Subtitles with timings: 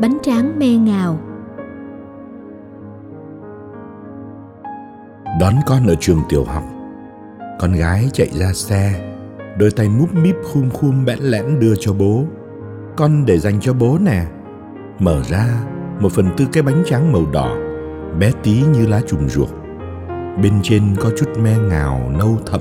[0.00, 1.18] bánh tráng me ngào.
[5.40, 6.62] Đón con ở trường tiểu học,
[7.60, 9.12] con gái chạy ra xe,
[9.58, 12.24] đôi tay múp míp khum khum bẽn lẽn đưa cho bố.
[12.96, 14.24] Con để dành cho bố nè.
[14.98, 15.46] Mở ra
[16.00, 17.56] một phần tư cái bánh tráng màu đỏ,
[18.18, 19.48] bé tí như lá trùng ruột.
[20.42, 22.60] Bên trên có chút me ngào nâu thẫm.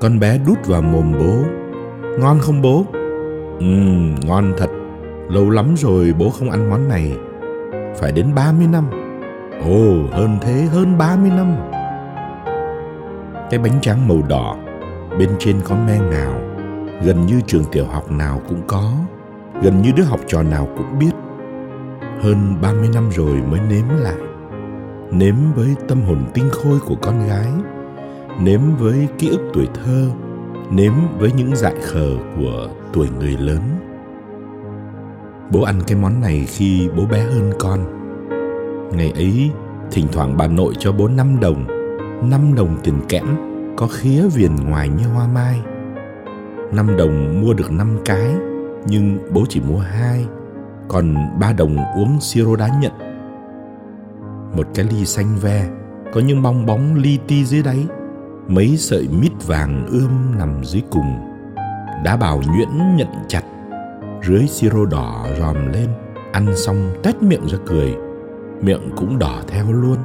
[0.00, 1.36] Con bé đút vào mồm bố.
[2.18, 2.84] Ngon không bố?
[3.58, 3.66] Ừ
[4.26, 4.70] ngon thật
[5.28, 7.16] lâu lắm rồi bố không ăn món này.
[7.96, 8.84] Phải đến 30 năm.
[9.60, 11.56] Ồ, hơn thế hơn 30 năm.
[13.50, 14.56] Cái bánh tráng màu đỏ,
[15.18, 16.34] bên trên có me ngào.
[17.04, 18.92] Gần như trường tiểu học nào cũng có.
[19.62, 21.12] Gần như đứa học trò nào cũng biết.
[22.20, 24.16] Hơn 30 năm rồi mới nếm lại.
[25.10, 27.48] Nếm với tâm hồn tinh khôi của con gái.
[28.40, 30.06] Nếm với ký ức tuổi thơ.
[30.70, 33.60] Nếm với những dại khờ của tuổi người lớn
[35.50, 37.80] bố ăn cái món này khi bố bé hơn con.
[38.96, 39.50] Ngày ấy,
[39.90, 41.66] thỉnh thoảng bà nội cho bố năm đồng
[42.30, 43.26] năm đồng tiền kẽm,
[43.76, 45.60] có khía viền ngoài như hoa mai.
[46.72, 48.34] Năm đồng mua được năm cái,
[48.86, 50.26] nhưng bố chỉ mua hai,
[50.88, 52.92] còn ba đồng uống siro đá nhận.
[54.56, 55.68] Một cái ly xanh ve,
[56.14, 57.86] có những bong bóng li ti dưới đáy,
[58.48, 61.18] mấy sợi mít vàng ươm nằm dưới cùng.
[62.04, 63.42] Đá bào nhuyễn nhận chặt
[64.26, 65.88] rưới siro đỏ ròm lên,
[66.32, 67.96] ăn xong tét miệng ra cười,
[68.60, 69.96] miệng cũng đỏ theo luôn.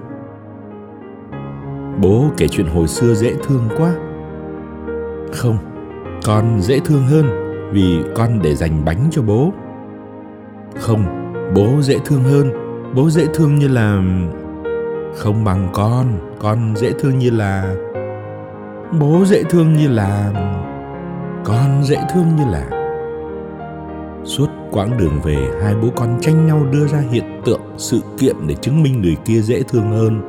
[2.02, 3.96] Bố kể chuyện hồi xưa dễ thương quá.
[5.34, 5.58] Không,
[6.24, 7.26] con dễ thương hơn
[7.72, 9.54] vì con để dành bánh cho bố.
[10.80, 12.52] Không, bố dễ thương hơn.
[12.96, 14.02] Bố dễ thương như là,
[15.16, 16.06] không bằng con
[16.40, 17.76] con dễ thương như là,
[19.00, 20.32] bố dễ thương như là,
[21.44, 22.79] con dễ thương như là
[24.24, 28.36] suốt quãng đường về, hai bố con tranh nhau đưa ra hiện tượng, sự kiện
[28.48, 30.22] để chứng minh người kia dễ thương hơn.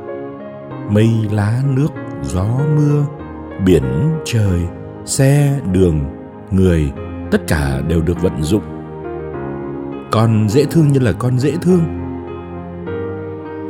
[0.89, 1.87] Mây, lá, nước,
[2.21, 3.05] gió, mưa,
[3.65, 3.83] biển,
[4.25, 4.59] trời,
[5.05, 5.99] xe, đường,
[6.51, 6.91] người,
[7.31, 8.63] tất cả đều được vận dụng.
[10.11, 11.81] Con dễ thương như là con dễ thương.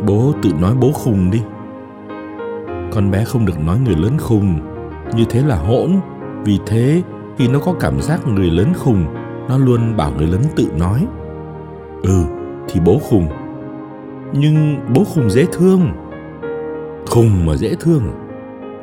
[0.06, 1.42] Bố tự nói bố khùng đi.
[2.92, 4.60] Con bé không được nói người lớn khùng,
[5.16, 5.92] như thế là hỗn.
[6.46, 7.02] Vì thế,
[7.38, 9.06] khi nó có cảm giác người lớn khùng
[9.50, 11.08] nó luôn bảo người lớn tự nói
[12.04, 12.24] ừ
[12.68, 13.28] thì bố khùng,
[14.34, 15.92] nhưng bố khùng dễ thương.
[17.08, 18.16] Khùng mà dễ thương à?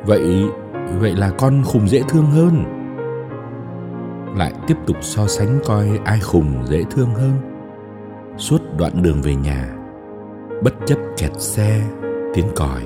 [0.05, 0.43] vậy
[0.99, 2.63] vậy là con khùng dễ thương hơn.
[4.37, 7.33] Lại tiếp tục so sánh coi ai khùng dễ thương hơn.
[8.37, 9.69] Suốt đoạn đường về nhà,
[10.63, 11.81] bất chấp kẹt xe,
[12.33, 12.81] tiếng còi.